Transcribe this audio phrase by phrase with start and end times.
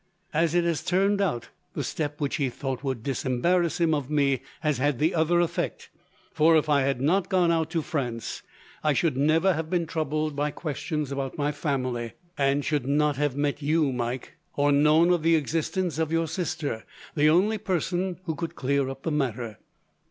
[0.33, 4.41] As it has turned out, the step which he thought would disembarrass him of me
[4.61, 5.91] has had the other effect,
[6.33, 8.41] for, if I had not gone out to France,
[8.83, 13.35] I should never have been troubled by questions about my family; and should not have
[13.35, 16.83] met you, Mike, or known of the existence of your sister,
[17.13, 19.59] the only person who could clear up the matter.